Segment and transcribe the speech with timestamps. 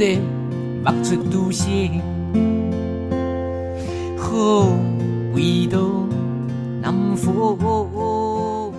[0.00, 0.18] 的
[0.82, 1.68] 目出毒蛇，
[4.16, 4.66] 好
[5.34, 5.78] 味道
[6.80, 8.72] 难否？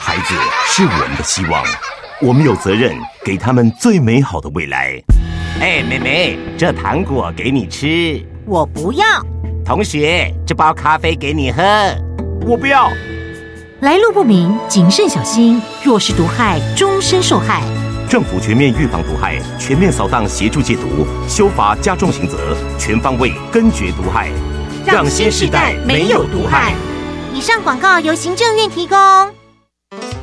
[0.00, 0.34] 孩子
[0.66, 1.62] 是我们的希望，
[2.22, 4.98] 我们有责任给他们最美好的未来。
[5.60, 8.24] 哎，妹妹，这糖果给你吃。
[8.46, 9.04] 我不要。
[9.62, 11.62] 同学，这包咖啡给你喝。
[12.46, 12.90] 我不要。
[13.80, 15.60] 来路不明，谨慎小心。
[15.84, 17.62] 若是毒害，终身受害。
[18.10, 24.32] 政府全面预防毒害，全面扫荡协助戒毒，修法加重刑责，全方位根绝毒害，
[24.84, 26.74] 让新时代没有毒害。
[27.32, 28.98] 以上广告由行政院提供。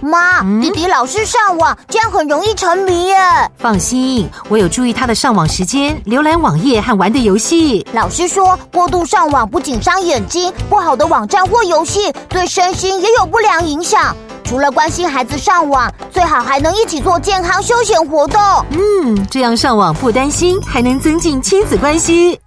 [0.02, 3.16] 妈，弟弟老是上网，这样很容易沉迷耶。
[3.58, 7.88] 放心，我有注意他的上网时间、浏览网页和玩的游戏。
[7.94, 14.14] 老师说，过度上网不仅伤眼睛，不好的网站或游戏对身心也有不良影响。
[14.48, 18.40] 除了关心孩子上网，最好还能一起做健康休闲活动。
[18.72, 22.40] 嗯，这样上网不担心，还能增进亲子关系。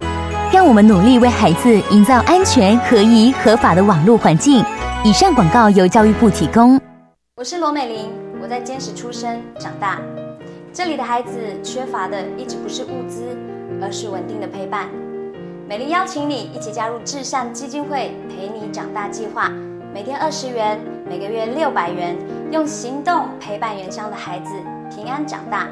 [0.51, 4.65] 让我们努力为孩子营造安全、合宜、合法的网络环境。
[5.03, 6.81] 以上广告由教育部提供。
[7.35, 9.99] 我是罗美玲，我在坚持出生长大。
[10.73, 13.21] 这里的孩子缺乏的一直不是物资，
[13.79, 14.89] 而是稳定的陪伴。
[15.69, 19.51] 美玲邀请你一起加入至善基金会陪你长大计划，
[19.93, 20.79] 每天二十元，
[21.11, 22.15] 每个月六百元，
[22.53, 24.53] 用行动陪伴原乡的孩子
[24.89, 25.67] 平安长大。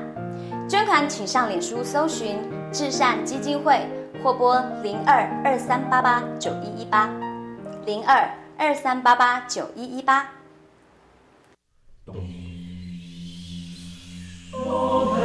[0.68, 2.38] 捐款请上脸书搜寻
[2.74, 3.88] 至善基金会，
[4.22, 7.10] 或拨零二二三八八九一一八
[7.86, 10.30] 零二二三八八九一一八。
[14.66, 15.16] 我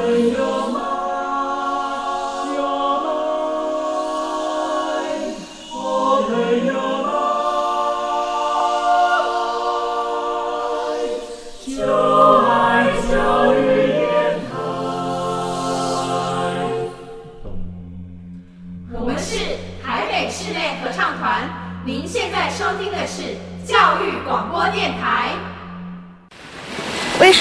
[0.73, 0.84] 们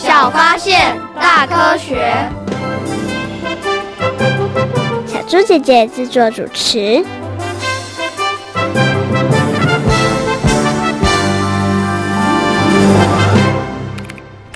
[0.00, 2.14] 小发现，大科学。
[5.04, 7.04] 小猪姐姐制作主持。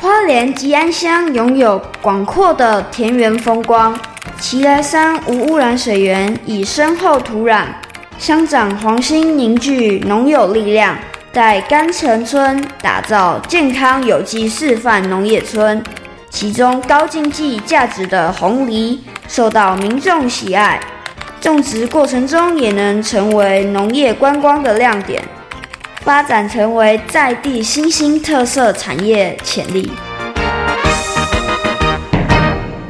[0.00, 3.98] 花莲吉安乡拥有广阔的田园风光，
[4.38, 7.64] 奇来山无污染水源，以深厚土壤，
[8.16, 10.97] 乡长黄兴凝聚农友力量，
[11.32, 15.82] 在甘城村打造健康有机示范农业村。
[16.28, 20.78] 其中高经济价值的红梨受到民众喜爱，
[21.41, 25.22] 种植过程中也能成为农业观光的亮点。
[26.03, 29.91] 发展成为在地新兴特色产业潜力。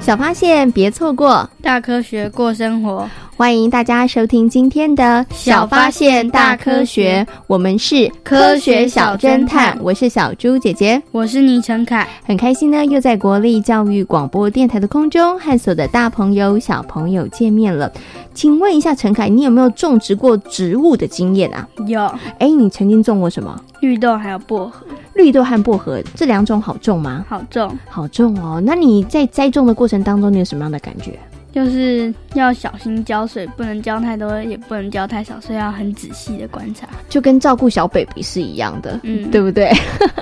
[0.01, 3.09] 小发现，别错过大科学过生活。
[3.35, 9.77] 欢迎大家收听今天的小发现大科学，我们是科学小侦探。
[9.81, 17.91] 我是小猪姐姐，我是倪晨凯，很开心呢，又在国立教育广播电台的空中和所有的大朋友、小朋友见面了。
[18.35, 21.67] 请问一下，陈凯，你有没有种植过植物的经验啊？
[21.87, 22.05] 有。
[22.39, 23.59] 哎，你曾经种过什么？
[23.81, 24.87] 绿豆还有薄荷。
[25.15, 27.25] 绿豆和薄荷这两种好种吗？
[27.29, 28.63] 好种，好种哦。
[28.65, 31.19] 那你在栽种的过程当中，你有什么样的感觉？
[31.53, 39.71] 就是要小心浇水，不能浇太多，也不能浇太少，所以要很仔细的观察，就跟照顾小 baby 是一样的，嗯，对不对？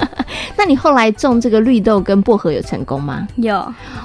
[0.58, 3.28] 那你后来种这个绿豆跟薄荷有成功吗？
[3.36, 3.54] 有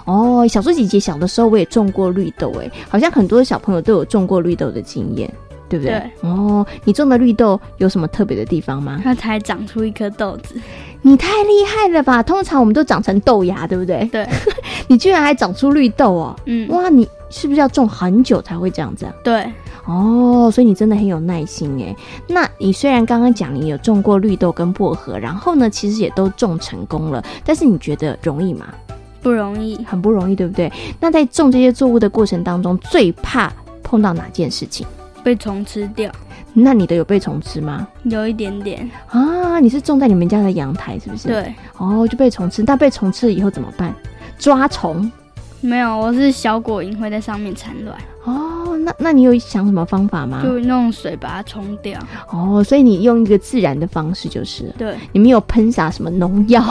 [0.05, 5.31] 哦，小猪姐姐小的时候我也种过绿豆，哎，好像很多小朋友都有种过绿豆的经验，
[5.67, 5.99] 对不对？
[5.99, 6.29] 对。
[6.29, 9.01] 哦，你种的绿豆有什么特别的地方吗？
[9.03, 10.55] 它才长出一颗豆子，
[11.05, 12.23] 你太厉害了吧！
[12.23, 14.03] 通常我们都长成豆芽，对不对？
[14.11, 14.27] 对。
[14.89, 16.35] 你居然还长出绿豆哦！
[16.45, 19.05] 嗯，哇，你是不是要种很久才会这样子？
[19.23, 19.45] 对。
[19.85, 21.95] 哦，所以你真的很有耐心哎。
[22.27, 28.65] 那你虽然刚刚讲你有种过绿豆跟薄荷，然后呢，其实也都种成功了，但是你觉得容易吗？
[29.21, 30.73] 不容易，很不容易，对不对？
[30.99, 33.53] 那在种这些作物的过程当中，最怕
[33.83, 34.87] 碰到哪件事情？
[35.25, 36.11] 被虫吃掉。
[36.53, 37.87] 那你的有被虫吃吗？
[38.03, 39.59] 有一点点啊。
[39.59, 41.27] 你是种在你们家的阳台是不是？
[41.27, 41.55] 对。
[41.79, 42.61] 哦，就被虫吃。
[42.61, 43.91] 那被虫吃了以后怎么办？
[44.37, 45.11] 抓虫。
[45.61, 47.97] 没有，我是小果蝇会在上面产卵。
[48.25, 50.41] 哦，那那你有想什么方法吗？
[50.43, 51.99] 就用水把它冲掉。
[52.29, 54.73] 哦，所以你用一个自然的方式就是。
[54.77, 54.95] 对。
[55.11, 56.63] 你没有喷洒什么农药？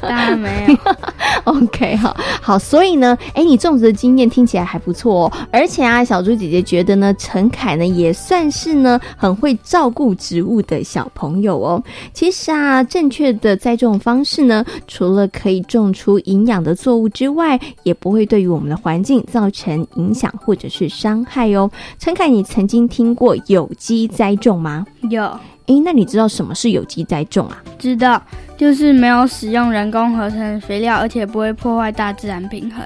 [0.00, 0.94] 当然没有。
[1.44, 5.32] OK，好，好，所以呢，哎，你种植的经验听起来还不错哦。
[5.50, 11.82] 而且啊，小猪姐姐觉得呢，陈凯呢也算是呢很会照顾植物的小朋友哦。
[12.12, 20.88] 其实啊，正确的栽种方式呢，除了可以种出营养的作物之外，也不会对于我们的环境造成影响或者是。
[20.92, 24.86] 伤害哦，陈凯，你曾经听过有机栽种吗？
[25.10, 25.22] 有。
[25.66, 27.62] 诶，那你知道什么是有机栽种啊？
[27.78, 28.20] 知道，
[28.56, 32.84] 就是没有使用人工合成肥料，而且不会破坏大自然平衡。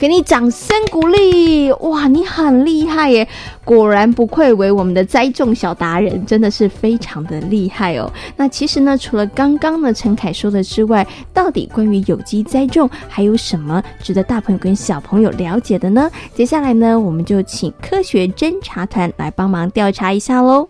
[0.00, 1.70] 给你掌声鼓励！
[1.80, 3.28] 哇，你很厉害耶！
[3.66, 8.10] 果然不愧为我们的栽种小达人，真的是非常的厉害哦。
[8.34, 16.10] 那其实呢，除了刚刚呢陈凯说的之外，到底关于有机栽种还有什么值得大朋友跟小朋友了解的呢？
[16.34, 20.66] 接下来呢，我们就请科学侦查团来帮忙调查一下喽。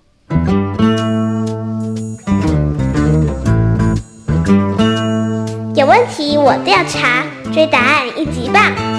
[5.77, 8.90] 有问题我调查，追答案一级棒。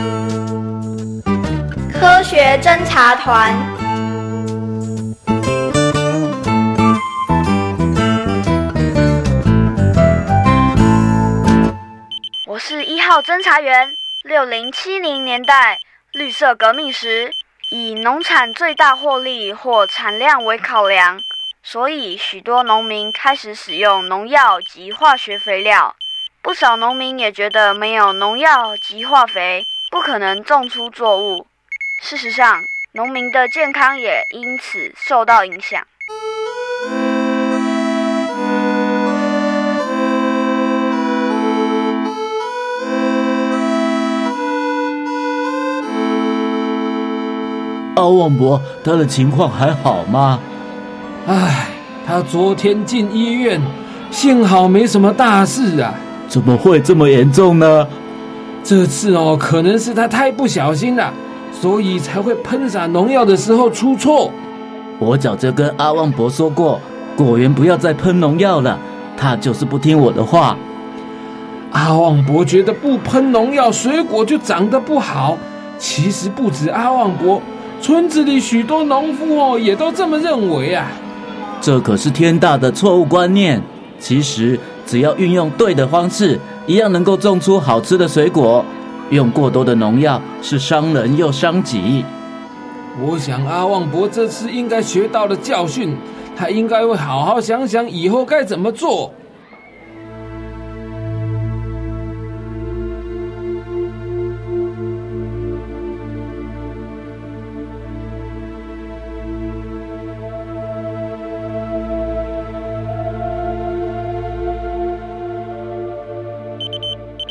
[2.02, 3.56] 科学侦查团，
[12.48, 13.94] 我是一号侦查员。
[14.24, 15.78] 六零七零年代
[16.12, 17.32] 绿色革命时，
[17.70, 21.22] 以农产最大获利或产量为考量，
[21.62, 25.96] 所以许多农民开始使用农药及化学肥料。
[26.42, 31.46] 不少农民也觉得没有农药及化肥，不可能种出作物。
[32.04, 32.64] 事实上，
[32.94, 35.80] 农民的健康也因此受到影响。
[47.96, 50.40] 阿旺伯，他的情况还好吗？
[51.28, 51.68] 唉，
[52.08, 53.62] 他昨天进医院，
[54.10, 55.94] 幸好没什么大事啊。
[56.28, 57.88] 怎么会这么严重呢？
[58.64, 61.14] 这次哦，可能是他太不小心了。
[61.62, 64.32] 所以才会喷洒农药的时候出错。
[64.98, 66.80] 我早就跟阿旺伯说过，
[67.16, 68.80] 果园不要再喷农药了。
[69.16, 70.58] 他就是不听我的话。
[71.72, 75.38] 阿旺伯觉得不喷农药，水果就长得不好。
[75.78, 77.40] 其实不止阿旺伯，
[77.80, 80.88] 村子里许多农夫哦，也都这么认为啊。
[81.62, 83.62] 这可是天大的错误观念。
[84.00, 88.66] 其实只要运用对的方式，一样能够种出好吃的水果。
[89.12, 92.06] 用过多的农药是伤人又伤己。
[93.06, 95.98] 我想阿旺伯这次应该学到了教训，
[96.34, 99.14] 他应该会好好想想以后该怎么做。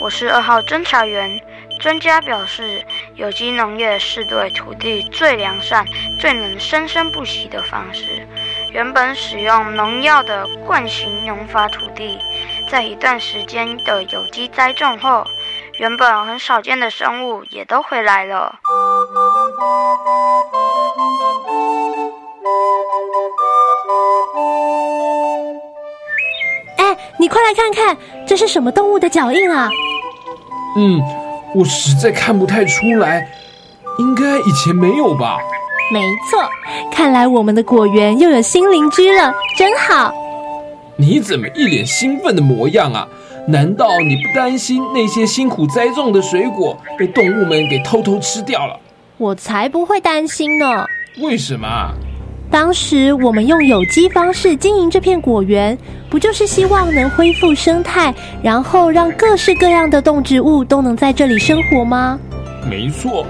[0.03, 1.41] 我是二号侦查员。
[1.81, 2.85] 专家表示，
[3.15, 5.85] 有机农业是对土地最良善、
[6.19, 8.29] 最能生生不息的方式。
[8.71, 12.19] 原本使用农药的惯性农法土地，
[12.69, 15.25] 在一段时间的有机栽种后，
[15.79, 18.61] 原本很少见的生物也都回来了。
[26.77, 27.97] 哎，你快来看看，
[28.27, 29.71] 这是什么动物的脚印啊？
[30.77, 31.20] 嗯。
[31.55, 33.29] 我实在看不太出来，
[33.99, 35.39] 应该以前没有吧？
[35.93, 36.49] 没错，
[36.93, 40.15] 看来我们的果园又有新邻居了，真好。
[40.97, 43.09] 你怎么一脸兴奋的模样啊？
[43.49, 48.79] 难道你不担心那些辛苦栽种的水果被动物们给偷偷吃掉了？
[49.17, 50.85] 我才不会担心呢。
[51.21, 51.93] 为什么？
[52.51, 55.79] 当时我们用有机方式经营这片果园，
[56.09, 62.19] 不就是希望能恢复生态，然后让各式各样的动植物都能在这里生活吗？
[62.69, 63.25] 没错，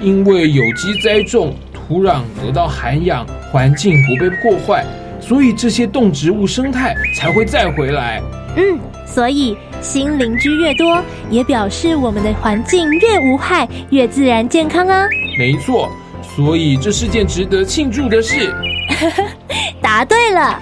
[0.00, 4.82] 因为有机栽种，土壤得到涵养，环境不被破坏，
[5.20, 8.22] 所以这些动植物生态才会再回来。
[8.56, 15.06] 嗯，所以新邻居越多，也表示我们的环境越无害，越自然健康啊。
[15.38, 15.90] 没错。
[16.36, 18.54] 所以这是件值得庆祝的事。
[19.80, 20.60] 答对了。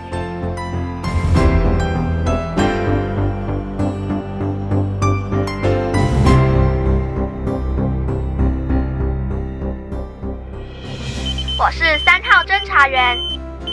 [11.59, 13.19] 我是三号侦查员。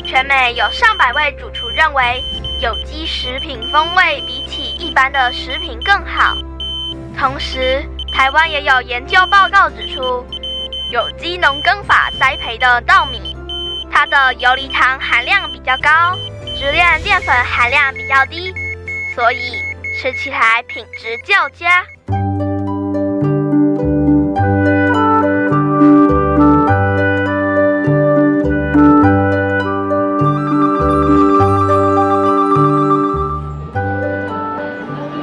[0.03, 2.23] 全美有上百位主厨认为，
[2.63, 6.35] 有机食品风味比起一般的食品更好。
[7.15, 10.25] 同时，台湾也有研究报告指出，
[10.91, 13.33] 有机农耕法栽培的稻米，
[13.89, 15.89] 它的游离糖含量比较高，
[16.59, 18.53] 直链淀粉含量比较低，
[19.15, 19.37] 所以
[19.97, 21.85] 吃起来品质较佳。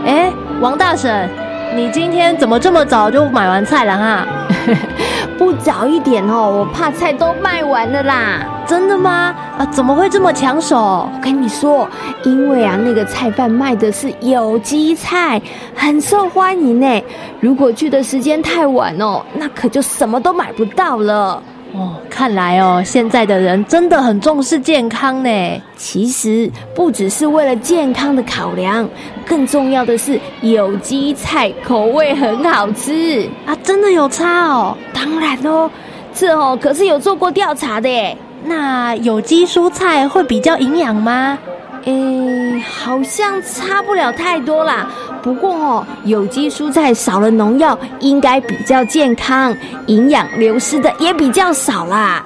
[0.06, 0.32] 哎，
[0.62, 1.28] 王大婶，
[1.74, 4.26] 你今天怎么这么早就买完菜了哈？
[5.38, 8.44] 不早一点哦，我怕菜都卖完了啦。
[8.66, 9.34] 真的吗？
[9.56, 10.76] 啊，怎么会这么抢手？
[10.76, 11.88] 我跟你说，
[12.24, 15.40] 因为啊，那个菜贩卖的是有机菜，
[15.74, 17.02] 很受欢迎呢。
[17.40, 21.40] 如果去的时间太晚哦，那可就什么都买不到了。
[21.72, 25.62] 哦，看来哦，现在的人真的很重视健康呢。
[25.76, 28.88] 其实不只是为了健康的考量，
[29.28, 33.54] 更重要的是有机菜口味很好吃啊！
[33.62, 34.76] 真的有差哦？
[34.92, 35.70] 当然哦，
[36.14, 38.16] 这哦可是有做过调查的耶。
[38.44, 41.38] 那有机蔬菜会比较营养吗？
[41.84, 44.88] 诶，好像差不了太多啦。
[45.22, 49.54] 不过哦，有机蔬菜少了农药，应该比较健康，
[49.86, 52.24] 营养流失的也比较少啦。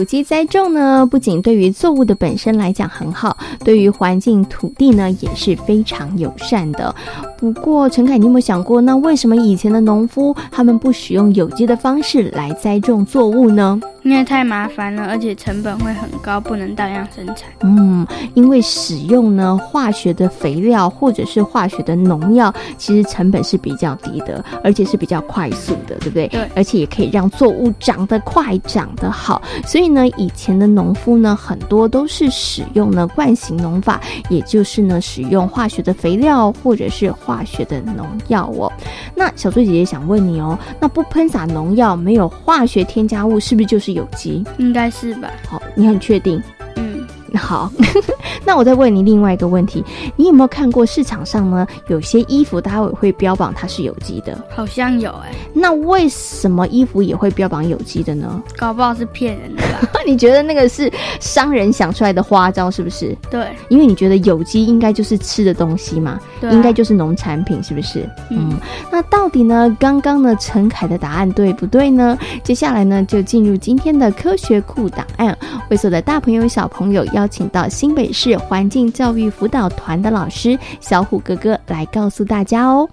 [0.00, 6.94] 有机栽种呢，不仅对于作物的本身来讲很好，对于环境土地呢也是非常友善的。
[7.40, 13.80] 不过，陈凯，你有没有想过，那为什么以前的农夫他们不使用有机的方式来栽种作物呢？
[14.02, 17.48] 因为太麻烦了，而且成本会很高，不能大量生产。
[17.60, 26.28] 嗯，因为使用呢化学的肥料或者是化学的农药，其实成本是比较低的，而且是比较快速的，对不对？
[26.28, 26.48] 对。
[26.54, 29.40] 而且也可以让作物长得快、长得好。
[29.66, 38.72] 所以呢，以前的农夫呢，很多都是使用呢惯性农法，也就是呢使用化学的肥料或者是化学的农药哦。
[39.14, 44.44] 那小猪姐姐想问你哦，那不喷洒农药、没有化学添加物，是不是就是有机？
[44.58, 45.30] 应该是吧。
[45.48, 46.42] 好，你很确定？
[46.76, 47.70] 嗯，好。
[48.44, 49.84] 那我再问你另外一个问题，
[50.16, 54.36] 你有没有看过市场上呢有些衣服，它也会标榜它是有机的？
[54.50, 55.32] 好像有哎。
[55.52, 58.42] 那为什么衣服也会标榜有机的呢？
[58.56, 59.88] 搞不好是骗人的吧？
[60.06, 63.16] 你觉得那个是商人想出来的花招是不是？
[63.30, 68.08] 对，因为你觉得有机应该就是吃的东西嘛，对，应该就是农产品，是不是？
[68.30, 68.58] 嗯。
[68.90, 69.76] 那到底呢？
[69.78, 70.34] 刚刚呢？
[70.40, 72.18] 陈凯的答案对不对呢？
[72.42, 75.36] 接下来呢，就进入今天的科学库档案，
[75.70, 82.88] 为所有的大朋友小朋友邀请到新北市是环境教育辅导团的老师小虎哥哥来告诉大家哦。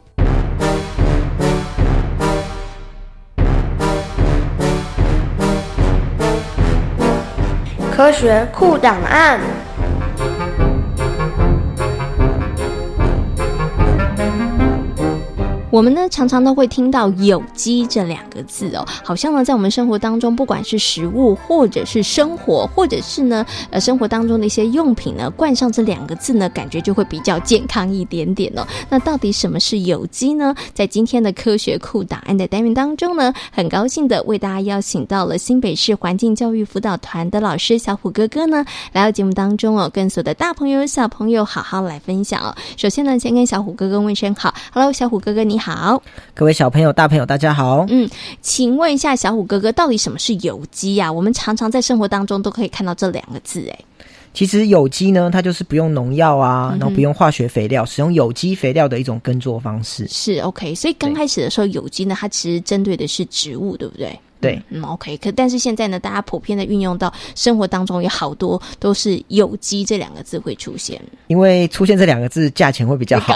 [7.95, 9.66] 科学酷档案。
[15.77, 28.65] 我们呢常常都会听到“有机”这两个字哦，好像呢在我们生活当中，不管是食物，或者是生活，或者是呢呃生活当中的一些用品呢，冠上这两个字呢，感觉就会比较健康一点点哦。
[28.89, 30.55] 那到底什么是有机呢？
[30.73, 42.55] 在今天的科学库档案的单元当中呢，很高兴的为大家邀请到了新北市环境教育辅导团的老师小虎哥哥呢，来到节目当中哦，跟所有的大朋友小朋友好好来分享哦。
[42.75, 45.66] 首先呢，先跟小虎哥哥问声好，Hello，小虎哥哥你好。
[45.67, 46.01] 好，
[46.33, 47.85] 各位小朋友、大朋友，大家好。
[47.89, 48.09] 嗯，
[48.41, 51.11] 请问一下小虎哥哥，到底什么是有机呀？
[51.11, 53.79] 我们常常在生活当中都可以看到这两个字，哎。
[54.37, 60.07] 其实有机呢，它就是不用农药啊，然后不用化学肥料，使用有机肥料的一种耕作方式。
[60.07, 64.19] 是 OK，所以刚开始的时候，有机呢，它其实针对的是植物，对不对？
[64.39, 73.33] 对，嗯，OK，可但是现在呢，大家普遍的运用到生活当中，有好多都是有机这两个字会出现，因为出现这两个字，价钱会比较好。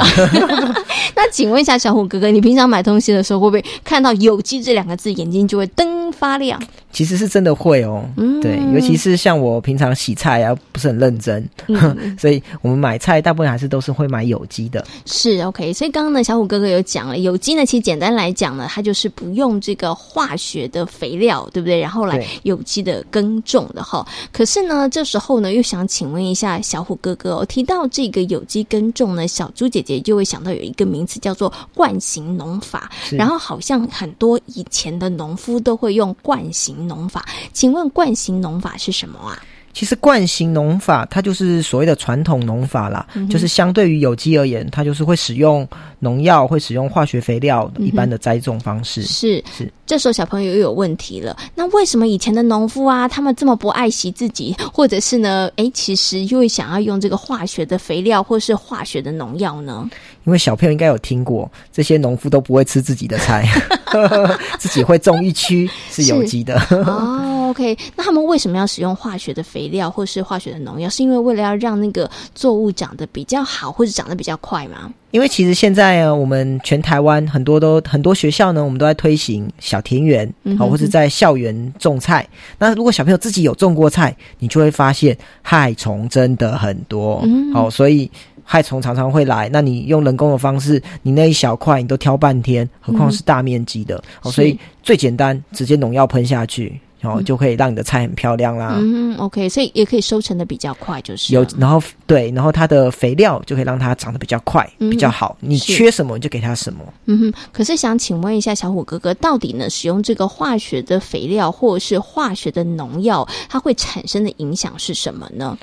[1.18, 5.66] 那请问一下小虎哥哥，你平常买东西的时候，会不会看到有机这两个字，眼睛就会
[6.12, 6.62] 灯发亮？
[6.92, 11.50] 其实是真的会哦，嗯对，尤其是像我平常洗菜啊，不是很认真，
[12.20, 14.86] 所以我们买菜大部分还是都是会买有机的。
[15.06, 21.80] 是 OK，所以刚刚呢，小虎哥哥有讲了，有机呢，其实简单来讲呢，它就是不用这个化学的肥料，对不对？
[21.80, 24.06] 然后来有机的耕种的哈。
[24.34, 36.82] 可是呢，这时候呢，又想请问一下小虎哥哥，哦，提到这个有机耕种呢，小猪姐姐就会想到有一个名词叫做惯行农法，然后好像很多以前的农夫都会用惯行。
[36.88, 39.38] 农法，请问惯行农法是什么啊？
[39.74, 45.66] 其实惯性农法它就是所谓的传统农法啦，就是相对于有机而言，它就是会使用
[46.00, 49.02] 农药，会使用化学肥料一般的栽种方式。
[49.04, 51.38] 是是，这时候小朋友又有问题了。
[51.56, 55.50] 那为什么以前的农夫啊，他们这么不爱惜自己，或者是呢？
[55.56, 59.90] 哎，其实又会想要用这个化学的肥料或是化学的农药呢？
[60.24, 63.48] 因为小朋友应该有听过，这些农夫都不会吃自己的菜，
[64.60, 66.60] 自己会种一区是有机的。
[66.86, 70.90] 哦，OK，那他们为什么要使用化学的肥料或是化学的农药？
[70.90, 74.94] 是因为为了要让那个作物长得比较好，或者长得比较快吗？
[75.12, 82.26] 因为其实现在我们全台湾很多都很多学校呢，我们都在推行小田园，好，或者在校园种菜。
[82.58, 87.22] 那如果小朋友自己有种过菜，你就会发现害虫真的很多，
[87.54, 88.10] 好，所以。
[88.52, 93.96] 害虫常常会来，那你用人工的方式，你那一小块你都挑半天，何况是大面积的？
[94.24, 98.76] 哦，所以最简单，直接农药喷下去，然后就可以让你的菜很漂亮啦。
[98.78, 105.38] 嗯，OK，所以也可以收成的比较快，就是有，然后对，然后它的肥料就可以让它长得比较快，比较好。
[105.40, 106.80] 你缺什么你就给它什么。
[107.06, 115.58] 嗯哼，可是想请问一下小虎哥哥，到底呢使用这个化学的肥料或者是化学的农药，它会产生的影响是什么呢？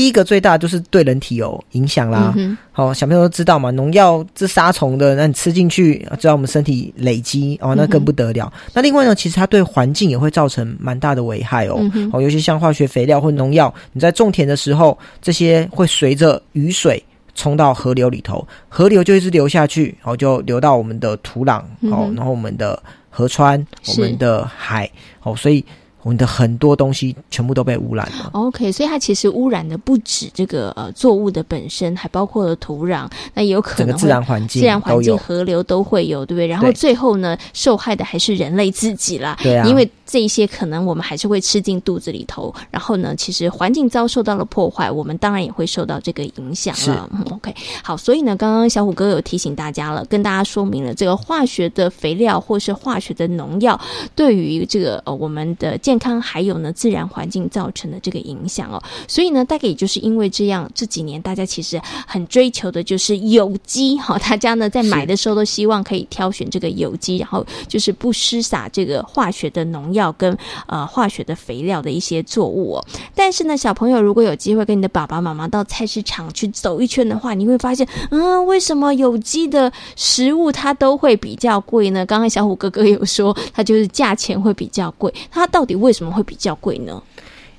[0.00, 2.34] 第一个最大就是对人体有影响啦。
[2.72, 8.50] 好，小朋友都知道嘛，农药这杀虫的，那你吃进去，在我们身体累积哦，那更不得了。
[8.72, 11.78] 那另外呢，其实它对环境也会造成蛮大的危害哦。
[12.14, 17.04] 哦，尤其像化学肥料或农药，你在种田的时候，这些会随着雨水
[17.34, 21.60] 冲到河流里头，河流就一直流下去，然后就流到我们的土壤
[21.92, 24.90] 哦，然后我们的河川、我们的海
[25.22, 25.62] 哦，所以。
[26.02, 28.30] 我们的很多东西全部都被污染了。
[28.32, 36.46] OK，所以它其实污染的不止这个呃作物的本身，还包括了土壤，那也有可能自然环境、自然环境、河流都会有，对不对？
[36.46, 39.36] 然后最后呢，受害的还是人类自己啦。
[39.42, 47.08] 对啊，因为这一些可能我们还是会吃进肚子里头，然后呢，其实环境遭受到了破坏，我们当然也会受到这个影响了。
[47.30, 53.80] OK，好，所以呢，刚刚小虎哥有提醒大家了，跟大家说明了这个化学的肥料或是化学的农药
[54.14, 55.78] 对于这个呃我们的。
[55.78, 70.36] 健康还有呢，自然环境造成的这个影响哦，所以呢，大概也就是因为这样，这几年大家其实很追求的就是有机哈，大家呢在买的时候都希望可以挑选这个有机，然后就是不施洒这个化学的农药跟
[70.68, 72.86] 呃化学的肥料的一些作物哦。
[73.12, 82.06] 但是呢，小朋友如果有机会跟你的爸爸妈妈到菜市场去走一圈的话，你会发现，嗯，为什么有机的食物它都会比较贵呢？
[82.06, 85.74] 刚刚小虎哥哥有说，它就是价钱会比较贵，它到底？
[85.80, 87.02] 为什么会比较贵呢？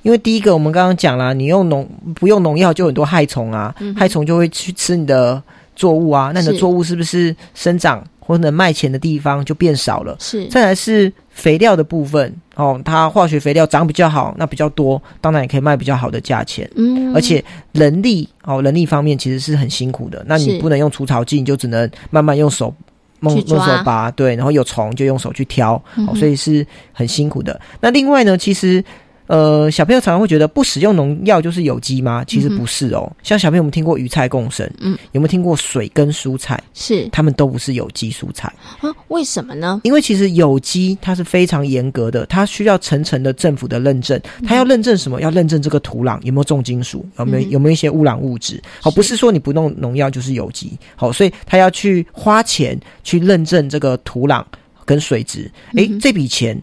[0.04, 5.42] 因为第一个，我们刚刚讲了，你用农不用农药，就很多害虫啊，害虫就会去吃你的
[5.76, 10.16] 作物啊，那你的作物是不是生长或者卖钱的地方就变少了？
[10.20, 10.48] 是。
[10.48, 16.70] 再来是肥料的部分哦，它化学肥料长比较好，那比较多，当然也可以卖比较好的价钱。
[16.76, 17.14] 嗯。
[17.14, 22.74] 而且人力哦，人力方面其实是很辛苦的，那你不能用除草剂，你就只能慢慢用手。
[23.20, 25.80] 用用手拔，对，然后有虫就用手去挑，
[26.16, 27.60] 所以是很辛苦的。
[27.80, 28.84] 那另外呢，其实。
[29.32, 32.22] 呃，小朋友常常会觉得不使用农药就是有机吗？
[32.28, 33.10] 其实不是哦。
[33.24, 36.62] 像小朋友，我们听过鱼菜共生，嗯，有没有听过水跟蔬菜？
[36.74, 38.94] 是，他们都不是有机蔬菜啊？
[39.08, 39.80] 为什么呢？
[39.86, 44.20] 因为其实有机它是非常严格的，它需要层层的政府的认证。
[44.46, 45.22] 它要认证什么？
[45.22, 48.62] 要认证这个土壤有没有重金属，有没有有没有一些污染物质？
[48.82, 50.78] 好，不是说你不弄农药就是有机。
[50.98, 54.44] 好，所以他要去花钱去认证这个土壤
[54.84, 55.50] 跟水质。
[55.78, 56.62] 诶，这笔钱。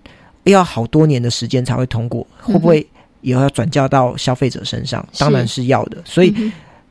[0.51, 2.87] 要好多年的时间才会通过，会不会
[3.21, 5.07] 以后要转嫁到消费者身上？
[5.19, 6.35] 当然是要的，所以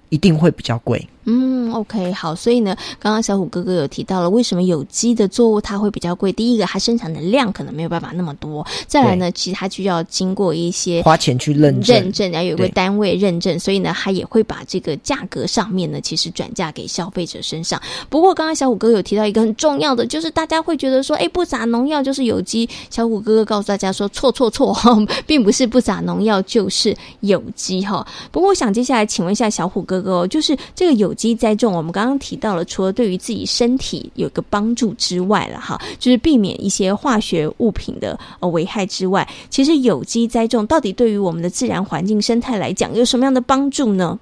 [0.09, 1.07] 一定会比较贵。
[1.29, 6.31] 嗯，OK，好，所以呢，刚刚小虎哥哥有提到了，为什么有机的作物它会比较贵？
[6.31, 17.77] 第一个，它生产的量可能没有办法那么多；再来呢，其实它就要经过一些花钱去认证，认证，然后有个单位认证，所以呢，它也会把这个价格上面呢，其实转嫁给消费者身上。
[18.07, 22.69] 不过，刚刚小虎哥有提到一个很重要的，就是大家会觉得说，哎，不撒农药就是有机。
[22.89, 24.73] 小虎哥哥告诉大家说，错错错，
[25.27, 28.07] 并不是不撒农药就是有机哈。
[28.31, 31.13] 不过，我想接下来请问一下小虎哥哥哦，就是这个有。
[31.17, 44.17] 有机栽种，我们刚刚提到了，除了对于自己身体有个帮助之外了哈，就是避免一些化学物品的呃危害之外，其实有机栽种到底对于我们的自然环境生态来讲有什么样的帮助呢？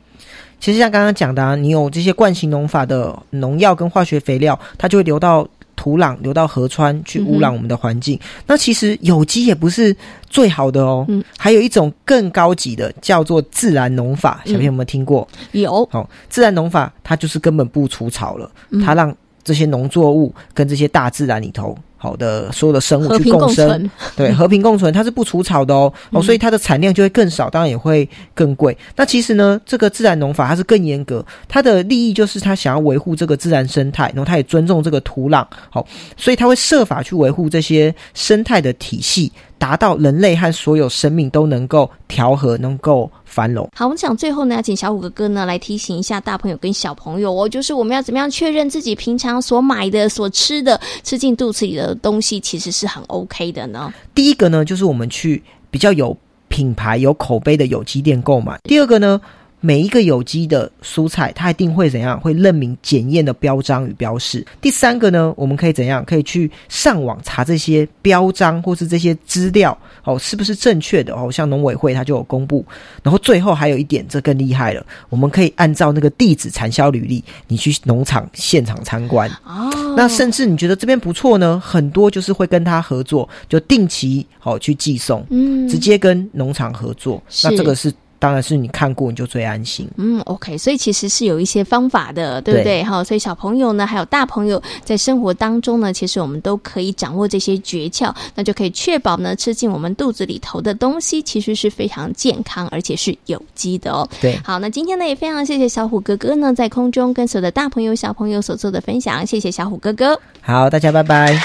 [0.61, 5.45] 其实像刚刚讲的，你有这些惯性农法的农药跟化学肥料，它就会流到。
[5.85, 9.95] 土壤流到河川去污染我们的环境，那其实有机也不是
[10.27, 11.05] 最好的哦。
[11.07, 15.27] 嗯，还有一种更高级的叫做自然农法，小朋友有没有听过？
[15.51, 15.87] 有。
[15.91, 18.49] 哦，自然农法它就是根本不除草了，
[18.83, 21.77] 它让这些农作物跟这些大自然里头。
[22.05, 28.77] 好的所有的生物去共生， 对，和平共存，它是不除草的哦，哦，嗯所以它的产量就会更少，当然也会更贵。
[28.95, 35.83] 那其实呢，这个自然农法它是更严格，它的利益就是它想要维护这个自然生态，然后它也尊重这个土壤，好，
[36.15, 43.69] 所以它会设法去维护这些生态的体系，达到人类和所有生命都能够调和，能够繁荣。
[43.75, 53.93] 好，我们想最后呢，要请小虎哥哥呢来提醒一下大朋友跟小朋友哦，就是我们要怎么样确认自己平常所买的、所吃的、吃进肚子里的东西，其实是很 OK 的呢？
[54.13, 56.15] 第一个呢，就是我们去比较有
[56.47, 58.57] 品牌、有口碑的有机店购买。
[58.63, 59.19] 第二个呢，
[59.65, 62.19] 每一个有机的蔬菜，它一定会怎样？
[62.19, 64.45] 会认明检验的标章与标示。
[64.61, 66.05] 第三个呢，我们可以怎样？
[66.05, 71.31] 可以去上网查这些标章或是这些资料哦，是不是正确的哦？
[71.31, 72.63] 像农委会它就有公布。
[73.01, 79.27] 然后最后还有一点，这更厉害了，我们可以按照那个地址产销履历，你去农场现场参观。
[79.45, 87.19] 哦那甚至你觉得这边不错呢，很多就是会跟他合作，就定期好、去寄送，嗯直接跟农场合作。
[87.29, 87.91] 是那这个是
[88.25, 89.87] 当然是你看过你就最安心。
[89.97, 92.81] 嗯，OK，所以其实是有一些方法的，对不对？
[92.81, 104.09] 对哈，所以小朋友呢，还有大朋友在生活当中呢，其实我们都可以掌握这些诀窍，那就可以确保呢，吃进我们肚子里头的东西其实是非常健康，而且是有机的哦。
[104.19, 110.19] 对好，那今天呢，也非常谢谢小虎哥哥呢，在空中跟所有的大朋友、小朋友所做的分享，谢谢小虎哥哥。
[110.41, 111.39] 好，大家拜拜。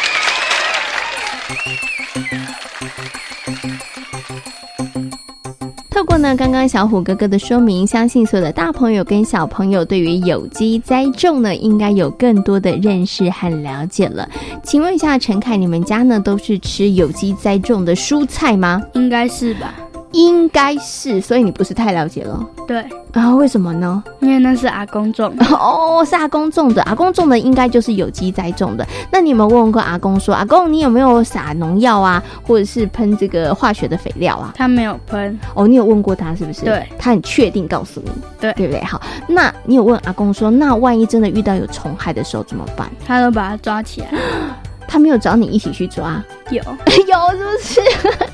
[6.00, 14.26] 透过呢刚刚小虎哥哥的说明，相信所有的大朋友跟小朋友对于有机栽种呢，应该有更多的认识和了解了。
[14.62, 18.82] 请问一下陈凯，你们家呢都是吃有机栽种的蔬菜吗？
[18.94, 19.74] 应该是吧？
[20.12, 23.34] 应该是，所以你不是太了解了对，啊？
[23.34, 24.02] 为什么呢？
[24.20, 25.44] 因为那是阿公种的。
[25.54, 28.86] 哦，是阿公种的，阿公种的应该就是有机栽种的。
[29.12, 34.52] 那你有没有问过阿公说，阿公你有没有撒农药啊，或者是喷这个化学的肥料啊？
[34.56, 36.64] 他没有喷，哦，你有问过他是不是？
[36.64, 38.82] 对，他很确定告诉你，对对不对？
[38.84, 42.90] 好，那你有问阿公说，那万一真的遇到有虫害的时候怎么办？
[43.06, 44.08] 他都把它抓起来。
[44.90, 46.56] 他没有找你一起去抓，有
[47.06, 47.80] 有是不是？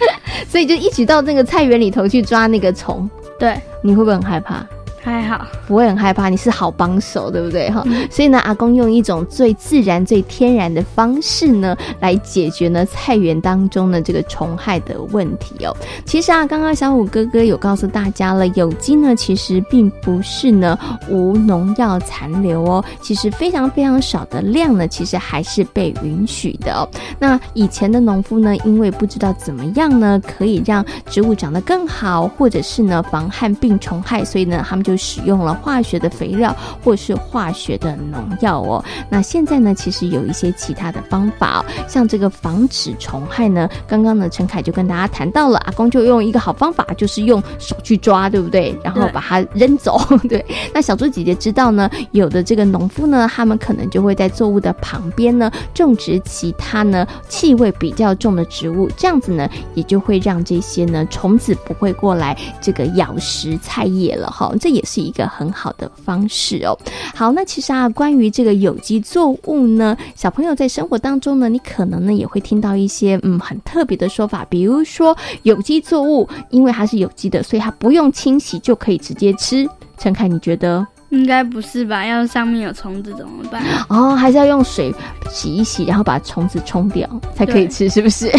[0.48, 4.66] 所以就一起到那个菜园里头去抓那个虫，对，你会不会很害怕？
[5.12, 7.70] 还好，不会很害怕，你是好帮手，对不对？
[7.70, 15.72] 哈、嗯所以呢，阿公用一种最自然、最天然的方式呢，来解决呢菜园当中的这个虫害的问题哦。
[16.04, 20.76] 其实啊，刚刚小虎哥哥有告诉大家了，有机呢其实并不是呢
[21.08, 26.88] 无农药残留哦，其实非常非常少的量呢，其实还是被允许的哦。
[27.20, 38.84] 那以前的农夫呢，因为不知道怎么样呢可以让植物长得更好，或者是呢防旱病虫害，所以呢他们就使用了化学的肥料或是化学的农药哦。
[39.10, 48.78] 那现在呢，其实有一些其他的方法、哦，像这个防止虫害呢，刚刚呢陈凯就跟大家谈到了，阿公就用一个好方法，就是用手去抓，对不对？
[48.82, 50.00] 然后把它扔走。
[50.28, 64.52] 对，那小猪姐姐知道呢，有的这个农夫呢，他们可能就会在作物的旁边呢种植其他呢气味比较重的植物，这样子呢，也就会让这些呢虫子不会过来这个咬食菜叶了哈。
[64.60, 66.78] 这也是一个很好的方式哦。
[67.14, 79.68] 好，那其实啊，关于这个有机作物呢，小朋友在生活当中呢，你可能呢也会听到一些嗯很特别的说法，比如说有机作物因为它是有机的，所以它不用清洗就可以直接吃。
[79.98, 80.86] 陈凯，你觉得？
[81.10, 82.04] 应该不是吧？
[82.04, 83.62] 要是上面有虫子怎么办？
[83.88, 84.92] 哦，还是要用水
[85.30, 88.30] 洗一洗，然后把虫子冲掉才可以吃，是不是？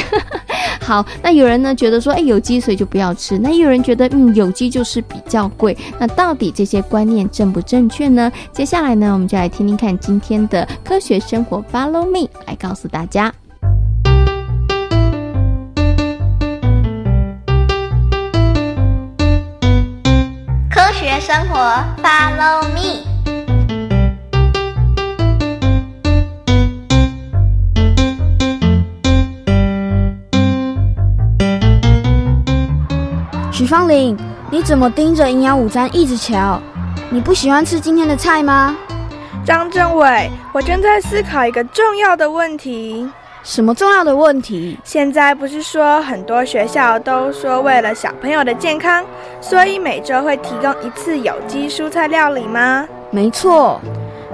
[0.80, 3.38] 好，那有人呢觉得说，哎，有机所以就不要吃。
[3.38, 5.78] 那也有人觉得，嗯，有机就是比较贵。
[6.00, 8.32] 那到底这些观念正不正确呢？
[8.52, 13.34] 接下来呢，我们就来听听看今天的科学生活，Follow me，来告诉大家。
[20.70, 21.58] 科学生活
[22.02, 23.07] ，Follow me。
[33.68, 34.18] 芳玲，
[34.50, 36.60] 你怎么盯着营养午餐一直瞧？
[37.10, 38.76] 你不喜欢吃今天的菜吗？
[39.46, 43.08] 张政委，我正在思考一个重要的问题。
[43.44, 44.78] 什么重要的问题？
[44.84, 49.04] 现在不是说很多学校都说为了小朋友的健康，
[49.42, 52.86] 所以每周会提供一次有机蔬菜料理吗？
[53.10, 53.80] 没错。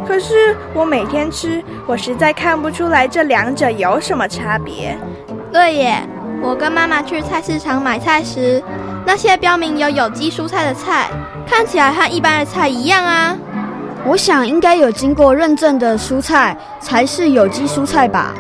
[0.08, 4.98] 可是我每天吃，我实在看不出来这两者有什么差别。
[5.52, 6.02] 对耶，
[6.42, 8.64] 我跟妈妈去菜市场买菜时，
[9.06, 11.10] 那些标明有有机蔬菜的菜，
[11.46, 13.38] 看起来和一般的菜一样啊。
[14.06, 18.34] 我想应该有经过认证的蔬菜才是有机蔬菜吧。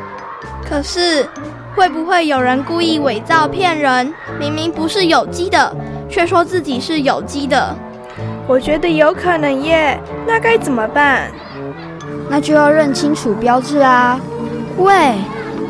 [0.67, 1.28] 可是，
[1.76, 4.13] 会不会有人故意伪造骗人？
[4.39, 5.76] 明明不是有机的，
[6.10, 7.76] 却说自己是有机的？
[8.47, 11.30] 我觉得有可能耶，那该怎么办？
[12.30, 14.19] 那就要认清楚标志啊！
[14.78, 15.13] 喂，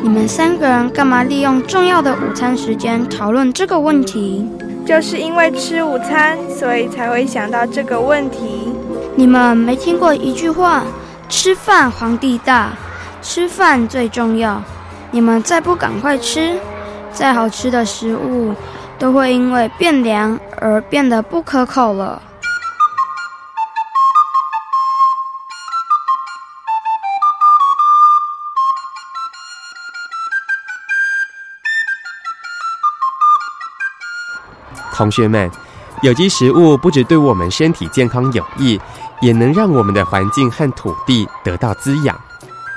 [0.02, 4.48] 你们三个人干嘛利用重要的午餐时间讨论这个问题？
[4.84, 8.72] 就是因为吃午餐，所以才会想到这个问题。
[9.16, 10.84] 你们没听过一句话
[11.28, 12.72] ：“吃饭皇帝大，
[13.22, 14.62] 吃饭最重要。”
[15.10, 16.58] 你们再不赶快吃，
[17.12, 18.52] 再好吃的食物
[18.98, 22.20] 都会因为变凉而变得不可口了。
[34.94, 35.50] 同学们，
[36.02, 38.80] 有机食物不只对我们身体健康有益，
[39.20, 42.18] 也能让我们的环境和土地得到滋养。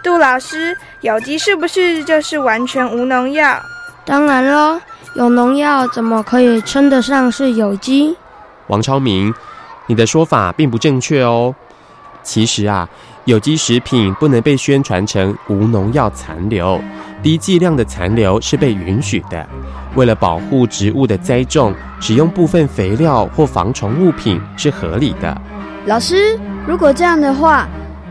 [0.04, 3.62] 杜老师，有机是不是就是完全无农药？
[4.04, 4.80] 当然喽，
[5.16, 8.16] 有农药怎么可以称得上是有机？
[8.68, 9.34] 王超明，
[9.86, 11.54] 你的说法并不正确哦。
[12.24, 12.88] 其实啊，
[13.26, 16.82] 有机食品不能被宣传成无农药残留，
[17.22, 19.46] 低剂量的残留是被允许的。
[19.96, 25.36] 为了保护植物的栽种，使用部分肥料或防虫物品是合理的。
[25.86, 27.68] 老师，如果这样的话，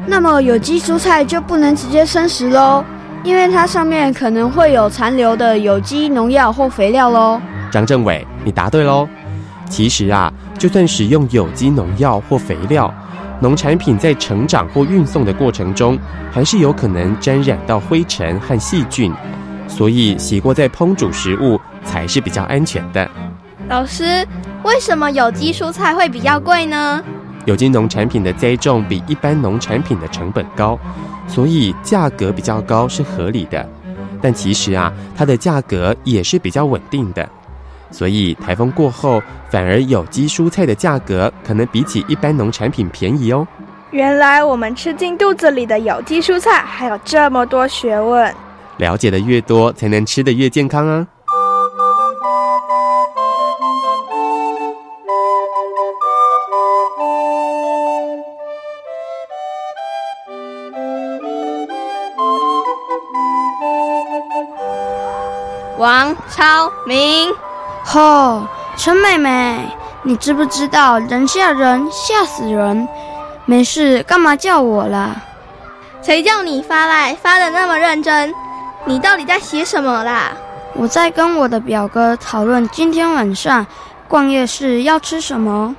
[0.06, 2.84] 那么有机蔬菜就不能直接生食喽，
[3.22, 7.40] 因为它上面可能会有残留的有机农药或肥料喽。
[7.70, 9.08] 张政委，你答对喽。
[9.68, 12.92] 其实啊，就算使用有机农药或肥料，
[13.40, 15.98] 农产品在成长或运送的过程中，
[16.30, 19.12] 还是有可能沾染到灰尘和细菌，
[19.68, 21.60] 所以洗过再烹煮食物。
[21.86, 23.08] 才是比较安全的。
[23.68, 24.26] 老师，
[24.64, 27.00] 为什么有机蔬菜会比较贵呢？
[27.44, 30.76] 有机农产品的栽种比一般农产品的成本高，
[31.28, 33.64] 所以价格比较高是合理的。
[34.20, 37.28] 但其实啊，它的价格也是比较稳定的。
[37.96, 43.46] 所以台风过后，反而有机蔬菜的价格可能比起一般农产品便宜哦。
[43.90, 48.34] 原来我们吃进肚子里的有机蔬菜还有这么多学问。
[48.76, 51.06] 了解的越多，才能吃的越健康啊。
[65.78, 67.32] 王超明，
[67.88, 68.44] 吼，
[68.76, 69.64] 陈妹妹，
[70.02, 72.86] 你知不知道人吓人吓死人？
[73.44, 75.14] 没事，干嘛叫我啦？
[76.02, 78.34] 谁叫你发来发的那么认真？
[78.86, 80.32] 你到底在写什么啦？
[80.74, 83.64] 我在跟我的表哥讨论今天晚上
[84.08, 85.76] 逛夜市要吃什么。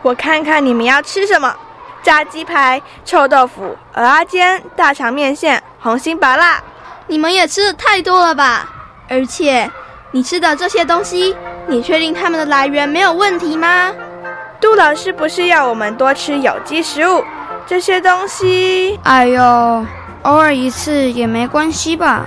[0.00, 1.54] 我看看你们要吃什么：
[2.02, 6.62] 炸鸡排、臭豆腐、鹅阿煎、大肠面线、红心麻辣。
[7.08, 8.70] 你们也吃的太多了吧？
[9.08, 9.70] 而且，
[10.14, 11.34] 你吃的这些东西，
[11.66, 13.90] 你确定它们的来源没有问题吗？
[14.60, 17.24] 杜老师不是要我们多吃有机食物？
[17.66, 19.42] 这些东西，哎呦，
[20.22, 22.26] 偶尔一次也没关系吧？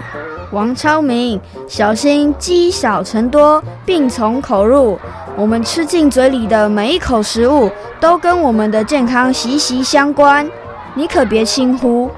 [0.52, 5.00] 王超明，小心积少成多，病从口入。
[5.36, 7.69] 我们吃进嘴里的每一口食物，
[8.00, 10.50] 都跟我们的健康息息相关，
[10.95, 12.10] 你可别轻忽。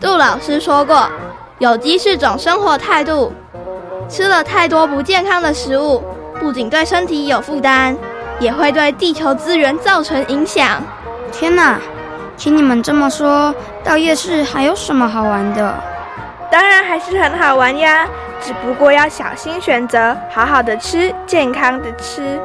[0.00, 1.06] 杜老师说过，
[1.58, 3.30] 有机是种生活态度。
[4.08, 6.02] 吃了太多不健康的食物，
[6.38, 7.96] 不仅对身体有负担，
[8.38, 10.82] 也会对地球资源造成影响。
[11.32, 11.78] 天哪，
[12.36, 15.74] 听你们这么说，到夜市还有什么好玩的？
[16.50, 18.06] 当然还是很好玩呀，
[18.40, 22.38] 只不过要小心选择，好好的吃，健康的吃。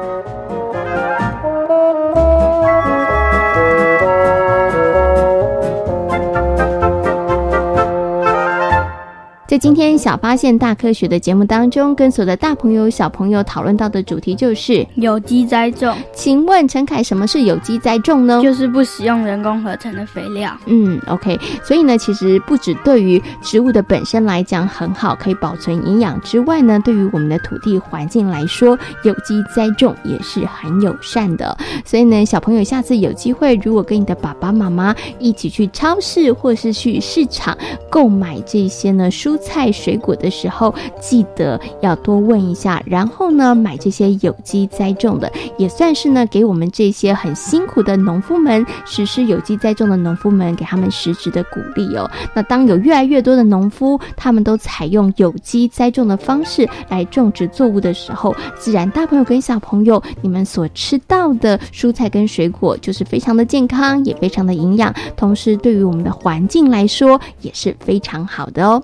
[9.48, 15.96] 在今天小发现大科学的节目当中，跟所有的大朋友小朋友讨论到的主题就是有机栽种。
[16.12, 18.42] 请问陈凯，什么是有机栽种呢？
[18.42, 20.54] 就是不使用人工合成的肥料。
[20.66, 21.40] 嗯，OK。
[21.64, 31.56] 所以呢，其实不止对于植物的本身来讲很好，可以保存营养之外呢，对于我们的土地环境来说，有机栽种也是很友善的。
[31.86, 37.56] 所以呢，小朋友下次有机会，如果跟你的爸爸妈妈一起去超市或是去市场
[37.88, 39.37] 购买这些呢蔬。
[39.38, 52.10] 菜水果的时候，记得要多问一下，然后呢，买这些有机栽种的，也算是呢，给我们这些很辛苦的农夫们实施有机栽种的农夫们，给他们实质的鼓励哦。
[52.34, 68.82] 那当有越来越多的农夫，他们都采用有机栽种的方式来种植作物的时候，自然大朋友跟小朋友，你们所吃到的蔬菜跟水果就是非常的健康，也非常的营养，同时对于我们的环境来说也是非常好的哦。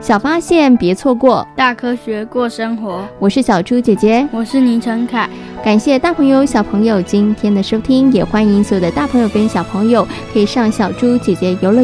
[0.00, 3.04] 小发现别错过，大科学过生活。
[3.18, 5.28] 我是小猪姐姐，我是倪晨凯。
[5.62, 11.76] 感谢大朋友、小朋友今天的收听，也欢迎所有的大朋友跟小朋友可以上小猪姐姐游乐。